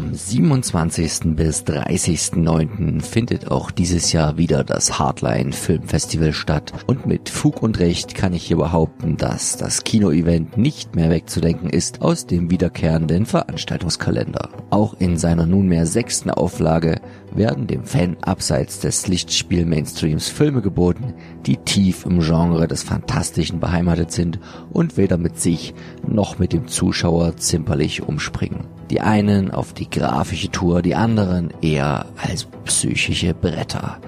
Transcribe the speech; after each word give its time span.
Vom 0.00 0.14
27. 0.14 1.36
bis 1.36 1.62
30.09. 1.64 3.02
findet 3.02 3.50
auch 3.50 3.70
dieses 3.70 4.12
Jahr 4.12 4.38
wieder 4.38 4.64
das 4.64 4.98
Hardline 4.98 5.52
Filmfestival 5.52 6.32
statt 6.32 6.72
und 6.86 7.04
mit 7.04 7.28
Fug 7.28 7.62
und 7.62 7.78
Recht 7.80 8.14
kann 8.14 8.32
ich 8.32 8.44
hier 8.44 8.56
behaupten, 8.56 9.18
dass 9.18 9.58
das 9.58 9.84
Kinoevent 9.84 10.56
nicht 10.56 10.96
mehr 10.96 11.10
wegzudenken 11.10 11.68
ist 11.68 12.00
aus 12.00 12.26
dem 12.26 12.50
wiederkehrenden 12.50 13.26
Veranstaltungskalender. 13.26 14.48
Auch 14.70 14.94
in 14.98 15.18
seiner 15.18 15.44
nunmehr 15.44 15.84
sechsten 15.84 16.30
Auflage 16.30 17.02
werden 17.34 17.66
dem 17.66 17.84
Fan 17.84 18.16
abseits 18.22 18.80
des 18.80 19.06
Lichtspiel-Mainstreams 19.06 20.28
Filme 20.28 20.62
geboten, 20.62 21.12
die 21.44 21.58
tief 21.58 22.06
im 22.06 22.20
Genre 22.20 22.66
des 22.66 22.82
Fantastischen 22.84 23.60
beheimatet 23.60 24.12
sind 24.12 24.40
und 24.72 24.96
weder 24.96 25.18
mit 25.18 25.38
sich 25.38 25.74
noch 26.06 26.38
mit 26.38 26.54
dem 26.54 26.68
Zuschauer 26.68 27.36
zimperlich 27.36 28.02
umspringen. 28.02 28.66
Die 28.90 29.00
einen 29.00 29.52
auf 29.52 29.72
die 29.72 29.86
grafische 29.90 30.50
Tour, 30.50 30.82
die 30.82 30.94
anderen 30.94 31.52
eher 31.60 32.06
als 32.16 32.46
psychische 32.64 33.34
Bretter. 33.34 33.98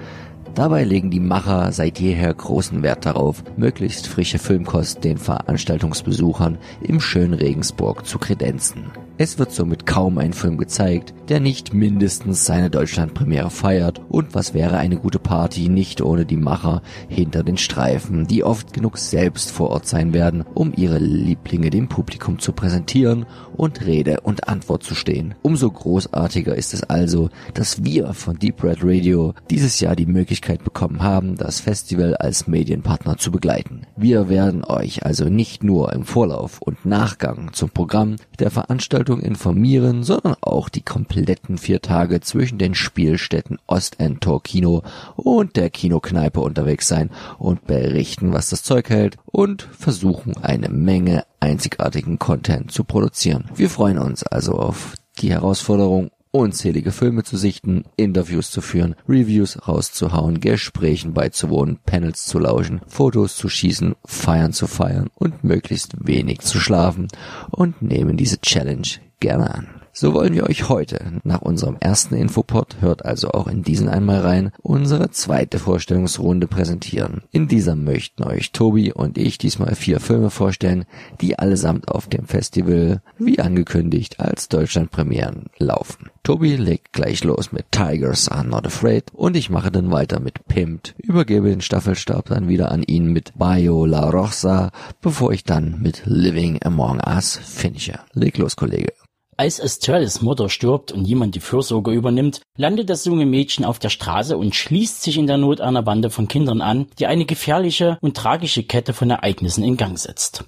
Dabei 0.55 0.83
legen 0.83 1.09
die 1.09 1.19
Macher 1.19 1.71
seit 1.71 1.99
jeher 1.99 2.31
großen 2.31 2.83
Wert 2.83 3.07
darauf, 3.07 3.43
möglichst 3.57 4.07
frische 4.07 4.37
Filmkost 4.37 5.03
den 5.03 5.17
Veranstaltungsbesuchern 5.17 6.59
im 6.81 6.99
schönen 6.99 7.33
Regensburg 7.33 8.05
zu 8.05 8.19
kredenzen. 8.19 8.91
Es 9.19 9.37
wird 9.37 9.51
somit 9.51 9.85
kaum 9.85 10.17
ein 10.17 10.33
Film 10.33 10.57
gezeigt, 10.57 11.13
der 11.29 11.39
nicht 11.39 11.71
mindestens 11.71 12.45
seine 12.45 12.71
Deutschlandpremiere 12.71 13.51
feiert 13.51 14.01
und 14.09 14.33
was 14.33 14.55
wäre 14.55 14.77
eine 14.77 14.97
gute 14.97 15.19
Party 15.19 15.69
nicht 15.69 16.01
ohne 16.01 16.25
die 16.25 16.35
Macher 16.35 16.81
hinter 17.09 17.43
den 17.43 17.57
Streifen, 17.57 18.25
die 18.25 18.43
oft 18.43 18.73
genug 18.73 18.97
selbst 18.97 19.51
vor 19.51 19.69
Ort 19.69 19.85
sein 19.85 20.15
werden, 20.15 20.43
um 20.55 20.73
ihre 20.75 20.97
Lieblinge 20.97 21.69
dem 21.69 21.89
Publikum 21.89 22.39
zu 22.39 22.53
präsentieren 22.53 23.27
und 23.55 23.85
Rede 23.85 24.21
und 24.21 24.49
Antwort 24.49 24.81
zu 24.81 24.95
stehen. 24.95 25.35
Umso 25.43 25.69
großartiger 25.69 26.55
ist 26.55 26.73
es 26.73 26.81
also, 26.83 27.29
dass 27.53 27.83
wir 27.83 28.15
von 28.15 28.39
Deep 28.39 28.63
Red 28.63 28.79
Radio 28.81 29.35
dieses 29.51 29.79
Jahr 29.79 29.95
die 29.95 30.07
Möglichkeit 30.07 30.63
bekommen 30.63 31.03
haben, 31.03 31.35
das 31.35 31.59
Festival 31.59 32.15
als 32.15 32.47
Medienpartner 32.47 33.17
zu 33.17 33.31
begleiten. 33.31 33.83
Wir 33.95 34.27
werden 34.27 34.65
euch 34.65 35.05
also 35.05 35.25
nicht 35.25 35.63
nur 35.63 35.93
im 35.93 36.03
Vorlauf 36.03 36.59
und 36.63 36.83
Nachgang 36.83 37.53
zum 37.53 37.69
Programm 37.69 38.15
der 38.39 38.49
Veranstaltung 38.49 39.02
Veranstaltung 39.03 39.19
informieren, 39.19 40.03
sondern 40.03 40.35
auch 40.39 40.69
die 40.69 40.81
kompletten 40.81 41.57
vier 41.57 41.81
Tage 41.81 42.21
zwischen 42.21 42.57
den 42.57 42.73
Spielstätten 42.73 43.57
Ostendtor 43.67 44.41
Kino 44.41 44.81
und 45.15 45.57
der 45.57 45.69
Kinokneipe 45.69 46.39
unterwegs 46.39 46.87
sein 46.87 47.09
und 47.37 47.67
berichten, 47.67 48.31
was 48.31 48.49
das 48.49 48.63
Zeug 48.63 48.89
hält 48.89 49.17
und 49.25 49.63
versuchen 49.77 50.37
eine 50.41 50.69
Menge 50.69 51.25
einzigartigen 51.41 52.17
Content 52.17 52.71
zu 52.71 52.85
produzieren. 52.85 53.49
Wir 53.55 53.69
freuen 53.69 53.97
uns 53.97 54.23
also 54.23 54.53
auf 54.53 54.93
die 55.19 55.31
Herausforderung 55.31 56.09
unzählige 56.33 56.91
Filme 56.91 57.23
zu 57.23 57.37
sichten, 57.37 57.83
Interviews 57.95 58.49
zu 58.49 58.61
führen, 58.61 58.95
Reviews 59.07 59.67
rauszuhauen, 59.67 60.39
Gesprächen 60.41 61.13
beizuwohnen, 61.13 61.77
Panels 61.85 62.25
zu 62.25 62.39
lauschen, 62.39 62.81
Fotos 62.87 63.37
zu 63.37 63.47
schießen, 63.47 63.95
Feiern 64.03 64.51
zu 64.51 64.67
feiern 64.67 65.09
und 65.15 65.43
möglichst 65.43 65.93
wenig 66.05 66.39
zu 66.39 66.59
schlafen 66.59 67.07
und 67.51 67.81
nehmen 67.81 68.17
diese 68.17 68.41
Challenge 68.41 68.87
gerne 69.19 69.53
an. 69.53 69.82
So 69.95 70.15
wollen 70.15 70.33
wir 70.33 70.49
euch 70.49 70.69
heute, 70.69 71.21
nach 71.23 71.43
unserem 71.43 71.77
ersten 71.79 72.15
Infopod, 72.15 72.77
hört 72.81 73.05
also 73.05 73.29
auch 73.29 73.45
in 73.45 73.61
diesen 73.61 73.89
einmal 73.89 74.21
rein, 74.21 74.51
unsere 74.63 75.11
zweite 75.11 75.59
Vorstellungsrunde 75.59 76.47
präsentieren. 76.47 77.21
In 77.29 77.47
dieser 77.47 77.75
möchten 77.75 78.23
euch 78.23 78.51
Tobi 78.53 78.91
und 78.91 79.19
ich 79.19 79.37
diesmal 79.37 79.75
vier 79.75 79.99
Filme 79.99 80.31
vorstellen, 80.31 80.85
die 81.21 81.37
allesamt 81.37 81.89
auf 81.89 82.07
dem 82.07 82.25
Festival, 82.25 83.03
wie 83.19 83.37
angekündigt, 83.37 84.19
als 84.19 84.49
Deutschlandpremieren 84.49 85.51
laufen. 85.59 86.09
Tobi 86.23 86.55
legt 86.55 86.91
gleich 86.91 87.23
los 87.23 87.51
mit 87.51 87.71
Tigers 87.71 88.29
Are 88.29 88.47
Not 88.47 88.65
Afraid 88.65 89.11
und 89.13 89.37
ich 89.37 89.51
mache 89.51 89.69
dann 89.69 89.91
weiter 89.91 90.19
mit 90.19 90.47
Pimped, 90.47 90.95
übergebe 90.97 91.49
den 91.49 91.61
Staffelstab 91.61 92.29
dann 92.29 92.47
wieder 92.47 92.71
an 92.71 92.81
ihn 92.81 93.13
mit 93.13 93.37
Bio 93.37 93.85
La 93.85 94.09
Rosa, 94.09 94.71
bevor 95.01 95.33
ich 95.33 95.43
dann 95.43 95.83
mit 95.83 96.01
Living 96.05 96.59
Among 96.63 96.99
Us 97.05 97.37
finische. 97.37 97.99
Leg 98.13 98.39
los, 98.39 98.55
Kollege. 98.55 98.91
Als 99.35 99.57
Estrellas 99.57 100.21
Mutter 100.21 100.47
stirbt 100.47 100.91
und 100.91 101.05
jemand 101.05 101.33
die 101.33 101.39
Fürsorge 101.39 101.91
übernimmt, 101.91 102.41
landet 102.55 102.89
das 102.89 103.05
junge 103.05 103.25
Mädchen 103.25 103.65
auf 103.65 103.79
der 103.79 103.89
Straße 103.89 104.37
und 104.37 104.53
schließt 104.53 105.01
sich 105.01 105.17
in 105.17 105.25
der 105.25 105.37
Not 105.37 105.59
einer 105.59 105.81
Bande 105.81 106.11
von 106.11 106.27
Kindern 106.27 106.61
an, 106.61 106.87
die 106.99 107.07
eine 107.07 107.25
gefährliche 107.25 107.97
und 108.01 108.15
tragische 108.15 108.63
Kette 108.63 108.93
von 108.93 109.09
Ereignissen 109.09 109.63
in 109.63 109.77
Gang 109.77 109.97
setzt. 109.97 110.43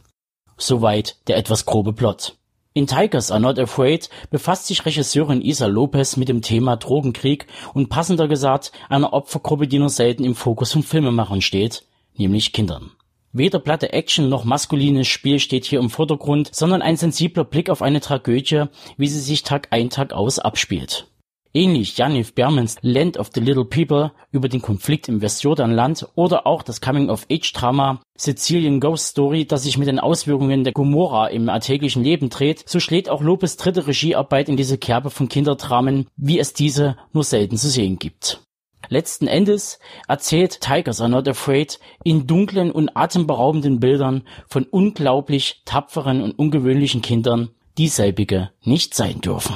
Soweit 0.57 1.17
der 1.27 1.37
etwas 1.37 1.65
grobe 1.65 1.93
Plot. 1.93 2.37
In 2.73 2.87
Tigers 2.87 3.31
Are 3.31 3.39
Not 3.39 3.57
Afraid 3.57 4.09
befasst 4.29 4.67
sich 4.67 4.85
Regisseurin 4.85 5.41
Isa 5.41 5.65
Lopez 5.65 6.17
mit 6.17 6.29
dem 6.29 6.41
Thema 6.41 6.75
Drogenkrieg 6.75 7.47
und 7.73 7.89
passender 7.89 8.27
gesagt 8.27 8.71
einer 8.89 9.13
Opfergruppe, 9.13 9.67
die 9.67 9.79
nur 9.79 9.89
selten 9.89 10.23
im 10.23 10.35
Fokus 10.35 10.73
von 10.73 10.83
Filmemachern 10.83 11.41
steht, 11.41 11.85
nämlich 12.17 12.53
Kindern. 12.53 12.91
Weder 13.37 13.59
platte 13.59 13.91
Action 13.91 14.29
noch 14.29 14.45
maskulines 14.45 15.09
Spiel 15.09 15.39
steht 15.39 15.65
hier 15.65 15.81
im 15.81 15.89
Vordergrund, 15.89 16.51
sondern 16.53 16.81
ein 16.81 16.95
sensibler 16.95 17.43
Blick 17.43 17.69
auf 17.69 17.81
eine 17.81 17.99
Tragödie, 17.99 18.67
wie 18.95 19.07
sie 19.09 19.19
sich 19.19 19.43
Tag 19.43 19.67
ein 19.71 19.89
Tag 19.89 20.13
aus 20.13 20.39
abspielt. 20.39 21.07
Ähnlich 21.53 21.97
Janif 21.97 22.33
Bermans 22.33 22.77
Land 22.81 23.17
of 23.17 23.31
the 23.33 23.41
Little 23.41 23.65
People 23.65 24.13
über 24.31 24.47
den 24.47 24.61
Konflikt 24.61 25.09
im 25.09 25.21
Westjordanland 25.21 26.07
oder 26.15 26.47
auch 26.47 26.63
das 26.63 26.79
Coming-of-Age-Drama 26.79 28.01
Sicilian 28.17 28.79
Ghost 28.79 29.07
Story, 29.07 29.43
das 29.43 29.63
sich 29.63 29.77
mit 29.77 29.89
den 29.89 29.99
Auswirkungen 29.99 30.63
der 30.63 30.71
Gomorra 30.71 31.27
im 31.27 31.49
alltäglichen 31.49 32.05
Leben 32.05 32.29
dreht, 32.29 32.63
so 32.65 32.79
schlägt 32.79 33.09
auch 33.09 33.21
Lopez 33.21 33.57
dritte 33.57 33.85
Regiearbeit 33.85 34.47
in 34.47 34.55
diese 34.55 34.77
Kerbe 34.77 35.09
von 35.09 35.27
Kinderdramen, 35.27 36.07
wie 36.15 36.39
es 36.39 36.53
diese 36.53 36.95
nur 37.11 37.25
selten 37.25 37.57
zu 37.57 37.67
sehen 37.67 37.99
gibt. 37.99 38.44
Letzten 38.89 39.27
Endes 39.27 39.79
erzählt 40.07 40.61
Tigers 40.61 41.01
Are 41.01 41.09
Not 41.09 41.27
Afraid 41.27 41.79
in 42.03 42.27
dunklen 42.27 42.71
und 42.71 42.95
atemberaubenden 42.95 43.79
Bildern 43.79 44.23
von 44.47 44.63
unglaublich 44.63 45.61
tapferen 45.65 46.21
und 46.21 46.37
ungewöhnlichen 46.37 47.01
Kindern, 47.01 47.49
die 47.77 47.87
selbige 47.87 48.51
nicht 48.63 48.93
sein 48.93 49.21
dürfen. 49.21 49.55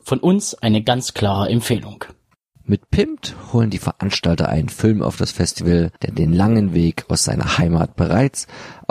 Von 0.00 0.18
uns 0.20 0.54
eine 0.54 0.82
ganz 0.82 1.14
klare 1.14 1.48
Empfehlung. 1.48 2.04
Mit 2.66 2.90
Pimpt 2.90 3.34
holen 3.52 3.68
die 3.68 3.78
Veranstalter 3.78 4.48
einen 4.48 4.70
Film 4.70 5.02
auf 5.02 5.18
das 5.18 5.32
Festival, 5.32 5.90
der 6.02 6.12
den 6.12 6.32
langen 6.32 6.72
Weg 6.72 7.04
aus 7.08 7.24
seiner 7.24 7.58
Heimat 7.58 7.94
bereits 7.94 8.46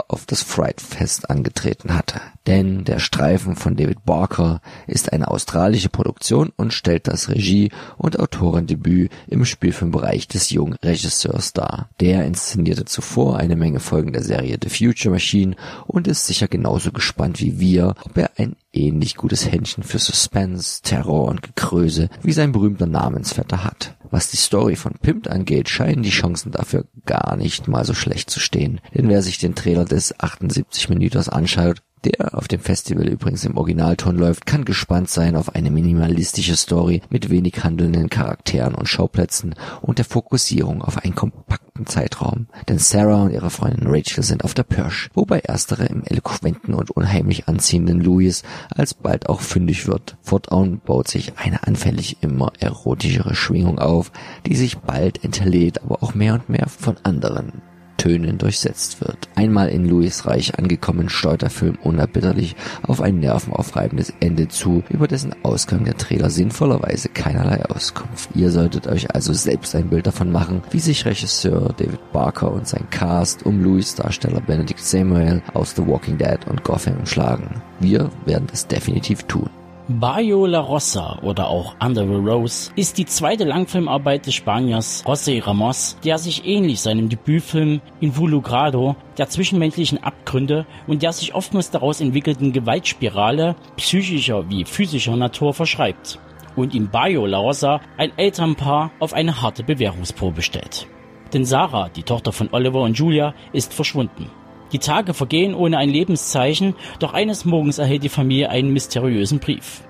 auf 0.08 0.26
das 0.26 0.42
Fright 0.42 0.80
Fest 0.80 1.30
angetreten 1.30 1.94
hatte. 1.94 2.20
Denn 2.46 2.84
der 2.84 2.98
Streifen 2.98 3.56
von 3.56 3.76
David 3.76 4.04
Barker 4.04 4.60
ist 4.86 5.12
eine 5.12 5.28
australische 5.28 5.88
Produktion 5.88 6.52
und 6.56 6.74
stellt 6.74 7.08
das 7.08 7.28
Regie- 7.28 7.72
und 7.96 8.18
Autorendebüt 8.18 9.10
im 9.26 9.44
Spielfilmbereich 9.44 10.28
des 10.28 10.50
jungen 10.50 10.74
Regisseurs 10.82 11.52
dar. 11.52 11.88
Der 12.00 12.24
inszenierte 12.26 12.84
zuvor 12.84 13.38
eine 13.38 13.56
Menge 13.56 13.80
Folgen 13.80 14.12
der 14.12 14.22
Serie 14.22 14.58
The 14.62 14.68
Future 14.68 15.12
Machine 15.12 15.56
und 15.86 16.06
ist 16.06 16.26
sicher 16.26 16.48
genauso 16.48 16.92
gespannt 16.92 17.40
wie 17.40 17.58
wir, 17.58 17.94
ob 18.04 18.16
er 18.18 18.30
ein 18.36 18.56
ähnlich 18.72 19.16
gutes 19.16 19.50
Händchen 19.50 19.82
für 19.82 19.98
Suspense, 19.98 20.82
Terror 20.82 21.28
und 21.28 21.42
Gekröse 21.42 22.10
wie 22.22 22.32
sein 22.32 22.52
berühmter 22.52 22.86
Namensvetter 22.86 23.64
hat. 23.64 23.96
Was 24.14 24.30
die 24.30 24.36
Story 24.36 24.76
von 24.76 24.92
Pimpt 24.92 25.26
angeht, 25.26 25.68
scheinen 25.68 26.04
die 26.04 26.10
Chancen 26.10 26.52
dafür 26.52 26.84
gar 27.04 27.34
nicht 27.34 27.66
mal 27.66 27.84
so 27.84 27.94
schlecht 27.94 28.30
zu 28.30 28.38
stehen. 28.38 28.80
Denn 28.94 29.08
wer 29.08 29.22
sich 29.22 29.38
den 29.38 29.56
Trailer 29.56 29.84
des 29.84 30.20
78 30.20 30.88
Minüters 30.88 31.28
anschaut, 31.28 31.82
der 32.04 32.36
auf 32.36 32.48
dem 32.48 32.60
Festival 32.60 33.08
übrigens 33.08 33.44
im 33.44 33.56
Originalton 33.56 34.16
läuft, 34.16 34.46
kann 34.46 34.64
gespannt 34.64 35.10
sein 35.10 35.36
auf 35.36 35.54
eine 35.54 35.70
minimalistische 35.70 36.56
Story 36.56 37.02
mit 37.10 37.30
wenig 37.30 37.64
handelnden 37.64 38.10
Charakteren 38.10 38.74
und 38.74 38.88
Schauplätzen 38.88 39.54
und 39.80 39.98
der 39.98 40.04
Fokussierung 40.04 40.82
auf 40.82 40.98
einen 40.98 41.14
kompakten 41.14 41.86
Zeitraum. 41.86 42.46
Denn 42.68 42.78
Sarah 42.78 43.24
und 43.24 43.32
ihre 43.32 43.50
Freundin 43.50 43.86
Rachel 43.86 44.22
sind 44.22 44.44
auf 44.44 44.54
der 44.54 44.62
Pirsch, 44.62 45.10
wobei 45.14 45.40
erstere 45.40 45.86
im 45.86 46.04
eloquenten 46.04 46.74
und 46.74 46.90
unheimlich 46.90 47.48
anziehenden 47.48 48.00
Louis 48.00 48.42
alsbald 48.70 49.28
auch 49.28 49.40
fündig 49.40 49.86
wird. 49.86 50.16
Fortan 50.22 50.80
baut 50.84 51.08
sich 51.08 51.32
eine 51.38 51.66
anfällig 51.66 52.18
immer 52.22 52.52
erotischere 52.60 53.34
Schwingung 53.34 53.78
auf, 53.78 54.12
die 54.46 54.56
sich 54.56 54.78
bald 54.78 55.24
entlädt, 55.24 55.82
aber 55.82 56.02
auch 56.02 56.14
mehr 56.14 56.34
und 56.34 56.48
mehr 56.48 56.68
von 56.68 56.96
anderen 57.02 57.62
Tönen 58.04 58.36
durchsetzt 58.36 59.00
wird. 59.00 59.16
Einmal 59.34 59.70
in 59.70 59.88
Louis 59.88 60.26
Reich 60.26 60.58
angekommen, 60.58 61.08
steuert 61.08 61.40
der 61.40 61.48
Film 61.48 61.78
unerbitterlich 61.82 62.54
auf 62.82 63.00
ein 63.00 63.18
nervenaufreibendes 63.18 64.12
Ende 64.20 64.48
zu, 64.48 64.82
über 64.90 65.08
dessen 65.08 65.34
Ausgang 65.42 65.84
der 65.84 65.96
Trailer 65.96 66.28
sinnvollerweise 66.28 67.08
keinerlei 67.08 67.64
Auskunft. 67.64 68.28
Ihr 68.34 68.50
solltet 68.50 68.88
euch 68.88 69.14
also 69.14 69.32
selbst 69.32 69.74
ein 69.74 69.88
Bild 69.88 70.06
davon 70.06 70.30
machen, 70.30 70.60
wie 70.70 70.80
sich 70.80 71.06
Regisseur 71.06 71.72
David 71.78 72.12
Barker 72.12 72.52
und 72.52 72.68
sein 72.68 72.90
Cast 72.90 73.46
um 73.46 73.64
Louis 73.64 73.94
Darsteller 73.94 74.42
Benedict 74.42 74.80
Samuel 74.80 75.42
aus 75.54 75.74
The 75.74 75.86
Walking 75.86 76.18
Dead 76.18 76.40
und 76.46 76.62
Gotham 76.62 77.06
schlagen. 77.06 77.62
Wir 77.80 78.10
werden 78.26 78.48
das 78.50 78.66
definitiv 78.66 79.22
tun. 79.22 79.48
Bayo 79.86 80.46
La 80.46 80.60
Rosa 80.60 81.18
oder 81.20 81.48
auch 81.48 81.74
Under 81.78 82.06
the 82.06 82.14
Rose 82.14 82.70
ist 82.74 82.96
die 82.96 83.04
zweite 83.04 83.44
Langfilmarbeit 83.44 84.24
des 84.24 84.32
Spaniers 84.32 85.04
José 85.04 85.44
Ramos, 85.44 85.98
der 86.02 86.16
sich 86.16 86.46
ähnlich 86.46 86.80
seinem 86.80 87.10
Debütfilm 87.10 87.82
Involucrado 88.00 88.96
der 89.18 89.28
zwischenmenschlichen 89.28 90.02
Abgründe 90.02 90.64
und 90.86 91.02
der 91.02 91.12
sich 91.12 91.34
oftmals 91.34 91.70
daraus 91.70 92.00
entwickelten 92.00 92.54
Gewaltspirale 92.54 93.56
psychischer 93.76 94.48
wie 94.48 94.64
physischer 94.64 95.16
Natur 95.16 95.52
verschreibt 95.52 96.18
und 96.56 96.72
ihm 96.72 96.88
Bayo 96.88 97.26
La 97.26 97.36
Rosa 97.36 97.82
ein 97.98 98.16
Elternpaar 98.16 98.90
auf 99.00 99.12
eine 99.12 99.42
harte 99.42 99.64
Bewährungsprobe 99.64 100.40
stellt. 100.40 100.86
Denn 101.34 101.44
Sarah, 101.44 101.90
die 101.90 102.04
Tochter 102.04 102.32
von 102.32 102.48
Oliver 102.52 102.80
und 102.80 102.96
Julia, 102.96 103.34
ist 103.52 103.74
verschwunden. 103.74 104.30
Die 104.74 104.80
Tage 104.80 105.14
vergehen 105.14 105.54
ohne 105.54 105.78
ein 105.78 105.88
Lebenszeichen, 105.88 106.74
doch 106.98 107.14
eines 107.14 107.44
Morgens 107.44 107.78
erhält 107.78 108.02
die 108.02 108.08
Familie 108.08 108.50
einen 108.50 108.72
mysteriösen 108.72 109.38
Brief. 109.38 109.82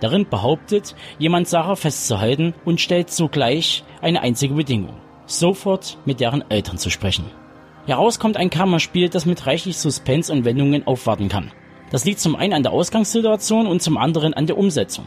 Darin 0.00 0.28
behauptet, 0.28 0.94
jemand 1.18 1.48
Sarah 1.48 1.74
festzuhalten 1.74 2.54
und 2.64 2.80
stellt 2.80 3.10
sogleich 3.10 3.82
eine 4.00 4.20
einzige 4.20 4.54
Bedingung. 4.54 4.94
Sofort 5.26 5.98
mit 6.04 6.20
deren 6.20 6.48
Eltern 6.52 6.78
zu 6.78 6.88
sprechen. 6.88 7.24
Heraus 7.86 8.20
kommt 8.20 8.36
ein 8.36 8.48
Kammerspiel, 8.48 9.08
das 9.08 9.26
mit 9.26 9.44
reichlich 9.44 9.76
Suspense 9.76 10.32
und 10.32 10.44
Wendungen 10.44 10.86
aufwarten 10.86 11.28
kann. 11.28 11.50
Das 11.90 12.04
liegt 12.04 12.20
zum 12.20 12.36
einen 12.36 12.52
an 12.52 12.62
der 12.62 12.70
Ausgangssituation 12.70 13.66
und 13.66 13.82
zum 13.82 13.98
anderen 13.98 14.34
an 14.34 14.46
der 14.46 14.56
Umsetzung. 14.56 15.06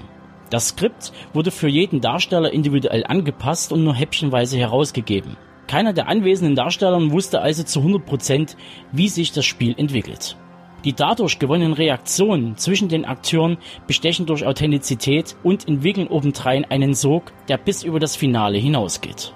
Das 0.49 0.67
Skript 0.67 1.13
wurde 1.31 1.51
für 1.51 1.69
jeden 1.69 2.01
Darsteller 2.01 2.51
individuell 2.51 3.05
angepasst 3.05 3.71
und 3.71 3.85
nur 3.85 3.95
häppchenweise 3.95 4.57
herausgegeben. 4.57 5.37
Keiner 5.71 5.93
der 5.93 6.09
anwesenden 6.09 6.53
Darsteller 6.53 6.99
wusste 7.11 7.39
also 7.39 7.63
zu 7.63 7.79
100 7.79 8.05
Prozent, 8.05 8.57
wie 8.91 9.07
sich 9.07 9.31
das 9.31 9.45
Spiel 9.45 9.73
entwickelt. 9.77 10.35
Die 10.83 10.91
dadurch 10.91 11.39
gewonnenen 11.39 11.71
Reaktionen 11.71 12.57
zwischen 12.57 12.89
den 12.89 13.05
Akteuren 13.05 13.57
bestechen 13.87 14.25
durch 14.25 14.45
Authentizität 14.45 15.37
und 15.43 15.69
entwickeln 15.69 16.09
obendrein 16.09 16.65
einen 16.65 16.93
Sog, 16.93 17.31
der 17.47 17.57
bis 17.57 17.83
über 17.83 18.01
das 18.01 18.17
Finale 18.17 18.57
hinausgeht. 18.57 19.33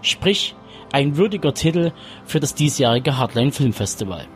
Sprich, 0.00 0.54
ein 0.90 1.18
würdiger 1.18 1.52
Titel 1.52 1.92
für 2.24 2.40
das 2.40 2.54
diesjährige 2.54 3.18
Hardline 3.18 3.52
Filmfestival. 3.52 4.26